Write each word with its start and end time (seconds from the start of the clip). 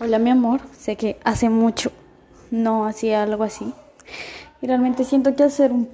Hola 0.00 0.20
mi 0.20 0.30
amor, 0.30 0.60
sé 0.78 0.94
que 0.94 1.18
hace 1.24 1.48
mucho 1.48 1.90
no 2.52 2.86
hacía 2.86 3.24
algo 3.24 3.42
así. 3.42 3.72
Y 4.62 4.68
realmente 4.68 5.02
siento 5.02 5.34
que 5.34 5.42
hacer 5.42 5.72
un 5.72 5.88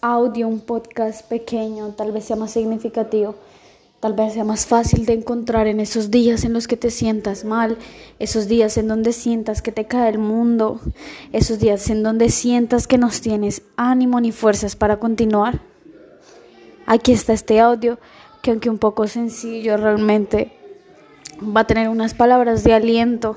audio, 0.00 0.48
un 0.48 0.60
podcast 0.60 1.28
pequeño 1.28 1.88
tal 1.90 2.12
vez 2.12 2.24
sea 2.24 2.36
más 2.36 2.52
significativo, 2.52 3.34
tal 4.00 4.14
vez 4.14 4.32
sea 4.32 4.44
más 4.44 4.64
fácil 4.64 5.04
de 5.04 5.12
encontrar 5.12 5.66
en 5.66 5.80
esos 5.80 6.10
días 6.10 6.44
en 6.44 6.54
los 6.54 6.66
que 6.66 6.78
te 6.78 6.90
sientas 6.90 7.44
mal, 7.44 7.76
esos 8.18 8.48
días 8.48 8.78
en 8.78 8.88
donde 8.88 9.12
sientas 9.12 9.60
que 9.60 9.70
te 9.70 9.84
cae 9.84 10.08
el 10.08 10.18
mundo, 10.18 10.80
esos 11.34 11.58
días 11.58 11.90
en 11.90 12.02
donde 12.02 12.30
sientas 12.30 12.86
que 12.86 12.96
no 12.96 13.10
tienes 13.10 13.60
ánimo 13.76 14.18
ni 14.18 14.32
fuerzas 14.32 14.76
para 14.76 14.98
continuar. 14.98 15.60
Aquí 16.86 17.12
está 17.12 17.34
este 17.34 17.60
audio 17.60 17.98
que 18.40 18.50
aunque 18.50 18.70
un 18.70 18.78
poco 18.78 19.06
sencillo 19.06 19.76
realmente 19.76 20.55
va 21.40 21.62
a 21.62 21.66
tener 21.66 21.88
unas 21.88 22.14
palabras 22.14 22.64
de 22.64 22.74
aliento, 22.74 23.34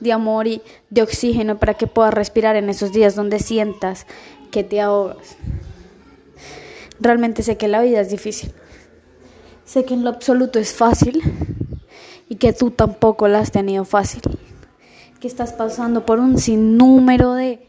de 0.00 0.12
amor 0.12 0.46
y 0.46 0.62
de 0.90 1.02
oxígeno 1.02 1.58
para 1.58 1.74
que 1.74 1.86
puedas 1.86 2.14
respirar 2.14 2.56
en 2.56 2.68
esos 2.68 2.92
días 2.92 3.14
donde 3.14 3.38
sientas 3.38 4.06
que 4.50 4.64
te 4.64 4.80
ahogas. 4.80 5.36
Realmente 7.00 7.42
sé 7.42 7.56
que 7.56 7.68
la 7.68 7.82
vida 7.82 8.00
es 8.00 8.10
difícil. 8.10 8.52
Sé 9.64 9.84
que 9.84 9.94
en 9.94 10.04
lo 10.04 10.10
absoluto 10.10 10.58
es 10.58 10.72
fácil 10.74 11.22
y 12.28 12.36
que 12.36 12.52
tú 12.52 12.70
tampoco 12.70 13.28
la 13.28 13.40
has 13.40 13.50
tenido 13.50 13.84
fácil. 13.84 14.22
Que 15.20 15.28
estás 15.28 15.52
pasando 15.52 16.04
por 16.04 16.18
un 16.18 16.38
sinnúmero 16.38 17.34
de 17.34 17.68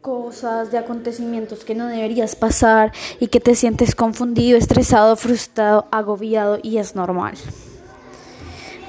cosas, 0.00 0.70
de 0.70 0.78
acontecimientos 0.78 1.64
que 1.64 1.74
no 1.74 1.86
deberías 1.86 2.36
pasar 2.36 2.92
y 3.20 3.28
que 3.28 3.40
te 3.40 3.54
sientes 3.54 3.94
confundido, 3.94 4.58
estresado, 4.58 5.16
frustrado, 5.16 5.86
agobiado 5.90 6.58
y 6.62 6.78
es 6.78 6.94
normal. 6.94 7.34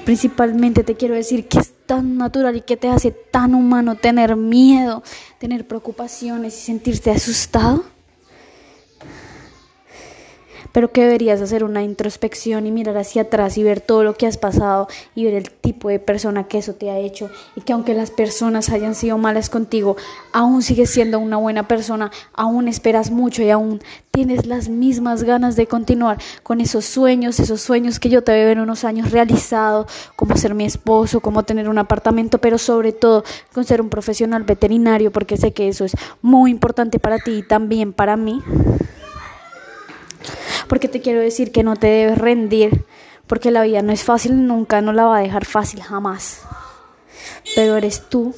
Principalmente 0.04 0.84
te 0.84 0.96
quiero 0.96 1.14
decir 1.14 1.46
que 1.48 1.58
es 1.58 1.74
tan 1.86 2.16
natural 2.16 2.56
y 2.56 2.62
que 2.62 2.76
te 2.76 2.88
hace 2.88 3.10
tan 3.10 3.54
humano 3.54 3.96
tener 3.96 4.36
miedo, 4.36 5.02
tener 5.38 5.66
preocupaciones 5.66 6.56
y 6.56 6.60
sentirte 6.60 7.10
asustado 7.10 7.84
pero 10.72 10.92
que 10.92 11.02
deberías 11.02 11.40
hacer 11.40 11.64
una 11.64 11.82
introspección 11.82 12.66
y 12.66 12.72
mirar 12.72 12.96
hacia 12.96 13.22
atrás 13.22 13.58
y 13.58 13.62
ver 13.62 13.80
todo 13.80 14.04
lo 14.04 14.14
que 14.14 14.26
has 14.26 14.38
pasado 14.38 14.88
y 15.14 15.24
ver 15.24 15.34
el 15.34 15.50
tipo 15.50 15.88
de 15.88 15.98
persona 15.98 16.48
que 16.48 16.58
eso 16.58 16.74
te 16.74 16.90
ha 16.90 16.98
hecho. 16.98 17.30
Y 17.56 17.62
que 17.62 17.72
aunque 17.72 17.94
las 17.94 18.10
personas 18.10 18.70
hayan 18.70 18.94
sido 18.94 19.18
malas 19.18 19.50
contigo, 19.50 19.96
aún 20.32 20.62
sigues 20.62 20.90
siendo 20.90 21.18
una 21.18 21.36
buena 21.36 21.66
persona, 21.68 22.10
aún 22.34 22.68
esperas 22.68 23.10
mucho 23.10 23.42
y 23.42 23.50
aún 23.50 23.80
tienes 24.10 24.46
las 24.46 24.68
mismas 24.68 25.22
ganas 25.22 25.56
de 25.56 25.66
continuar 25.66 26.18
con 26.42 26.60
esos 26.60 26.84
sueños, 26.84 27.38
esos 27.40 27.60
sueños 27.60 28.00
que 28.00 28.08
yo 28.08 28.22
te 28.22 28.32
veo 28.32 28.50
en 28.50 28.60
unos 28.60 28.84
años 28.84 29.10
realizado, 29.10 29.86
como 30.16 30.36
ser 30.36 30.54
mi 30.54 30.64
esposo, 30.64 31.20
como 31.20 31.44
tener 31.44 31.68
un 31.68 31.78
apartamento, 31.78 32.38
pero 32.38 32.58
sobre 32.58 32.92
todo 32.92 33.24
con 33.52 33.64
ser 33.64 33.80
un 33.80 33.88
profesional 33.88 34.42
veterinario, 34.42 35.12
porque 35.12 35.36
sé 35.36 35.52
que 35.52 35.68
eso 35.68 35.84
es 35.84 35.92
muy 36.22 36.50
importante 36.50 36.98
para 36.98 37.18
ti 37.18 37.38
y 37.38 37.42
también 37.42 37.92
para 37.92 38.16
mí 38.16 38.42
porque 40.70 40.86
te 40.86 41.00
quiero 41.00 41.18
decir 41.18 41.50
que 41.50 41.64
no 41.64 41.74
te 41.74 41.88
debes 41.88 42.16
rendir, 42.16 42.84
porque 43.26 43.50
la 43.50 43.64
vida 43.64 43.82
no 43.82 43.90
es 43.90 44.04
fácil, 44.04 44.46
nunca 44.46 44.80
no 44.80 44.92
la 44.92 45.04
va 45.04 45.18
a 45.18 45.20
dejar 45.20 45.44
fácil, 45.44 45.82
jamás. 45.82 46.42
Pero 47.56 47.76
eres 47.76 48.08
tú 48.08 48.36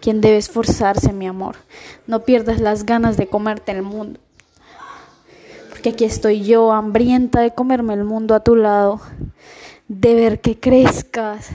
quien 0.00 0.20
debe 0.20 0.36
esforzarse, 0.36 1.12
mi 1.12 1.28
amor. 1.28 1.54
No 2.08 2.24
pierdas 2.24 2.60
las 2.60 2.84
ganas 2.86 3.16
de 3.16 3.28
comerte 3.28 3.70
el 3.70 3.82
mundo. 3.82 4.18
Porque 5.68 5.90
aquí 5.90 6.04
estoy 6.04 6.42
yo, 6.42 6.72
hambrienta 6.72 7.40
de 7.40 7.54
comerme 7.54 7.94
el 7.94 8.02
mundo 8.02 8.34
a 8.34 8.42
tu 8.42 8.56
lado, 8.56 9.00
de 9.86 10.14
ver 10.16 10.40
que 10.40 10.58
crezcas, 10.58 11.50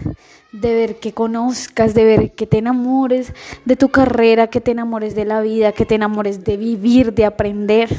de 0.54 0.74
ver 0.76 1.00
que 1.00 1.14
conozcas, 1.14 1.94
de 1.94 2.06
ver 2.06 2.32
que 2.32 2.48
te 2.48 2.58
enamores 2.58 3.34
de 3.66 3.76
tu 3.76 3.90
carrera, 3.90 4.48
que 4.48 4.62
te 4.62 4.72
enamores 4.72 5.14
de 5.14 5.26
la 5.26 5.42
vida, 5.42 5.74
que 5.74 5.86
te 5.86 5.96
enamores 5.96 6.46
de 6.46 6.56
vivir, 6.56 7.14
de 7.14 7.26
aprender 7.26 7.90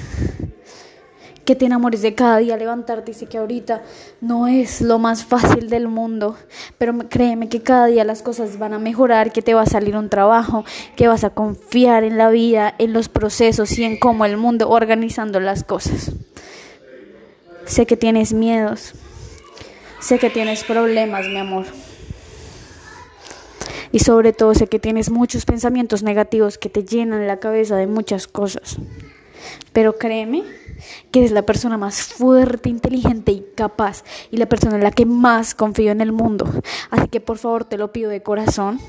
que 1.46 1.54
te 1.54 1.64
enamores 1.64 2.02
de 2.02 2.14
cada 2.14 2.38
día 2.38 2.56
levantarte 2.56 3.14
sé 3.14 3.26
que 3.26 3.38
ahorita 3.38 3.82
no 4.20 4.48
es 4.48 4.80
lo 4.80 4.98
más 4.98 5.24
fácil 5.24 5.70
del 5.70 5.86
mundo, 5.86 6.36
pero 6.76 6.92
créeme 7.08 7.48
que 7.48 7.62
cada 7.62 7.86
día 7.86 8.04
las 8.04 8.20
cosas 8.20 8.58
van 8.58 8.74
a 8.74 8.80
mejorar, 8.80 9.32
que 9.32 9.42
te 9.42 9.54
va 9.54 9.62
a 9.62 9.66
salir 9.66 9.96
un 9.96 10.10
trabajo, 10.10 10.64
que 10.96 11.06
vas 11.06 11.22
a 11.22 11.30
confiar 11.30 12.02
en 12.02 12.18
la 12.18 12.28
vida, 12.30 12.74
en 12.78 12.92
los 12.92 13.08
procesos 13.08 13.78
y 13.78 13.84
en 13.84 13.96
cómo 13.96 14.24
el 14.24 14.36
mundo 14.36 14.68
organizando 14.68 15.38
las 15.38 15.62
cosas. 15.62 16.12
Sé 17.64 17.86
que 17.86 17.96
tienes 17.96 18.32
miedos, 18.32 18.94
sé 20.00 20.18
que 20.18 20.30
tienes 20.30 20.64
problemas, 20.64 21.26
mi 21.28 21.38
amor. 21.38 21.66
Y 23.92 24.00
sobre 24.00 24.32
todo 24.32 24.52
sé 24.54 24.66
que 24.66 24.80
tienes 24.80 25.10
muchos 25.10 25.44
pensamientos 25.44 26.02
negativos 26.02 26.58
que 26.58 26.68
te 26.68 26.84
llenan 26.84 27.28
la 27.28 27.38
cabeza 27.38 27.76
de 27.76 27.86
muchas 27.86 28.26
cosas. 28.26 28.78
Pero 29.72 29.96
créeme 29.96 30.42
que 31.10 31.20
eres 31.20 31.32
la 31.32 31.42
persona 31.42 31.78
más 31.78 32.03
fuerte, 32.03 32.69
inteligente 32.69 33.32
y 33.32 33.47
capaz 33.54 34.04
y 34.31 34.37
la 34.37 34.47
persona 34.47 34.76
en 34.76 34.82
la 34.82 34.91
que 34.91 35.06
más 35.06 35.54
confío 35.54 35.92
en 35.92 36.00
el 36.00 36.12
mundo. 36.12 36.47
Así 36.91 37.09
que 37.09 37.20
por 37.20 37.38
favor 37.38 37.64
te 37.64 37.78
lo 37.78 37.92
pido 37.92 38.10
de 38.10 38.22
corazón, 38.22 38.81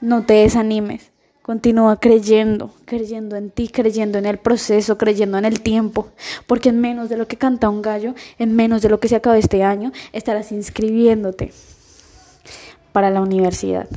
no 0.00 0.24
te 0.24 0.34
desanimes. 0.34 1.10
Continúa 1.42 1.98
creyendo, 1.98 2.74
creyendo 2.84 3.34
en 3.36 3.50
ti, 3.50 3.68
creyendo 3.68 4.18
en 4.18 4.26
el 4.26 4.36
proceso, 4.36 4.98
creyendo 4.98 5.38
en 5.38 5.46
el 5.46 5.62
tiempo, 5.62 6.08
porque 6.46 6.68
en 6.68 6.78
menos 6.78 7.08
de 7.08 7.16
lo 7.16 7.26
que 7.26 7.38
canta 7.38 7.70
un 7.70 7.80
gallo, 7.80 8.14
en 8.38 8.54
menos 8.54 8.82
de 8.82 8.90
lo 8.90 9.00
que 9.00 9.08
se 9.08 9.16
acaba 9.16 9.38
este 9.38 9.62
año, 9.62 9.90
estarás 10.12 10.52
inscribiéndote 10.52 11.52
para 12.92 13.08
la 13.08 13.22
universidad, 13.22 13.88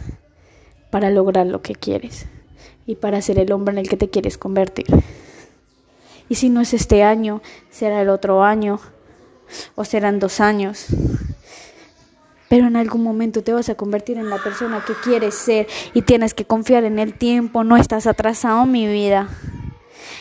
para 0.92 1.10
lograr 1.10 1.46
lo 1.46 1.62
que 1.62 1.76
quieres 1.76 2.26
y 2.86 2.96
para 2.96 3.22
ser 3.22 3.38
el 3.38 3.52
hombre 3.52 3.74
en 3.74 3.80
el 3.80 3.90
que 3.90 3.98
te 3.98 4.10
quieres 4.10 4.38
convertir. 4.38 4.86
Y 6.32 6.36
si 6.36 6.48
no 6.48 6.62
es 6.62 6.74
este 6.74 7.04
año, 7.04 7.42
será 7.70 8.02
el 8.02 8.08
otro 8.08 8.42
año 8.42 8.80
o 9.76 9.84
serán 9.84 10.18
dos 10.18 10.40
años. 10.40 10.86
Pero 12.48 12.68
en 12.68 12.78
algún 12.78 13.04
momento 13.04 13.44
te 13.44 13.52
vas 13.52 13.68
a 13.68 13.76
convertir 13.76 14.18
en 14.18 14.30
la 14.30 14.38
persona 14.38 14.82
que 14.88 14.94
quieres 15.04 15.36
ser 15.36 15.68
y 15.94 16.04
tienes 16.04 16.34
que 16.34 16.46
confiar 16.46 16.86
en 16.86 17.00
el 17.00 17.16
tiempo. 17.16 17.66
No 17.66 17.76
estás 17.76 18.08
atrasado, 18.08 18.66
mi 18.66 18.88
vida. 18.88 19.28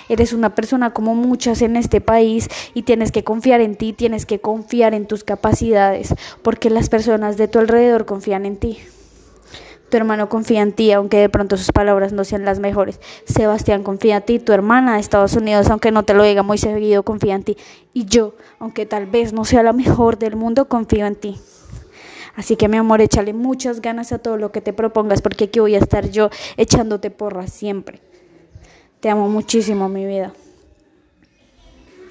Eres 0.08 0.32
una 0.32 0.52
persona 0.52 0.92
como 0.92 1.14
muchas 1.14 1.62
en 1.62 1.76
este 1.76 2.00
país 2.00 2.48
y 2.74 2.82
tienes 2.82 3.12
que 3.12 3.22
confiar 3.22 3.60
en 3.60 3.76
ti, 3.76 3.92
tienes 3.92 4.26
que 4.26 4.40
confiar 4.40 4.94
en 4.94 5.06
tus 5.06 5.22
capacidades, 5.22 6.12
porque 6.42 6.70
las 6.70 6.88
personas 6.88 7.36
de 7.36 7.46
tu 7.46 7.60
alrededor 7.60 8.04
confían 8.04 8.46
en 8.46 8.56
ti. 8.56 8.80
Tu 9.90 9.96
hermano 9.96 10.28
confía 10.28 10.62
en 10.62 10.72
ti, 10.72 10.92
aunque 10.92 11.16
de 11.16 11.28
pronto 11.28 11.56
sus 11.56 11.72
palabras 11.72 12.12
no 12.12 12.24
sean 12.24 12.44
las 12.44 12.60
mejores. 12.60 13.00
Sebastián 13.24 13.82
confía 13.82 14.18
en 14.18 14.22
ti. 14.22 14.38
Tu 14.38 14.52
hermana 14.52 14.94
de 14.94 15.00
Estados 15.00 15.34
Unidos, 15.34 15.68
aunque 15.68 15.90
no 15.90 16.04
te 16.04 16.14
lo 16.14 16.22
diga 16.22 16.42
muy 16.44 16.58
seguido, 16.58 17.02
confía 17.02 17.34
en 17.34 17.42
ti. 17.42 17.56
Y 17.92 18.04
yo, 18.04 18.34
aunque 18.60 18.86
tal 18.86 19.06
vez 19.06 19.32
no 19.32 19.44
sea 19.44 19.64
la 19.64 19.72
mejor 19.72 20.18
del 20.18 20.36
mundo, 20.36 20.68
confío 20.68 21.06
en 21.06 21.16
ti. 21.16 21.40
Así 22.36 22.54
que 22.54 22.68
mi 22.68 22.76
amor, 22.76 23.00
échale 23.00 23.32
muchas 23.32 23.80
ganas 23.80 24.12
a 24.12 24.18
todo 24.18 24.36
lo 24.36 24.52
que 24.52 24.60
te 24.60 24.72
propongas, 24.72 25.20
porque 25.20 25.44
aquí 25.44 25.58
voy 25.58 25.74
a 25.74 25.78
estar 25.78 26.08
yo 26.10 26.30
echándote 26.56 27.10
porras 27.10 27.52
siempre. 27.52 28.00
Te 29.00 29.10
amo 29.10 29.28
muchísimo, 29.28 29.88
mi 29.88 30.06
vida. 30.06 30.32